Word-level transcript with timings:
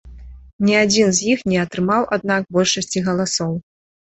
Ні 0.69 0.77
адзін 0.83 1.13
з 1.17 1.27
іх 1.35 1.43
не 1.53 1.59
атрымаў, 1.65 2.09
аднак, 2.17 2.51
большасці 2.59 3.07
галасоў. 3.11 3.53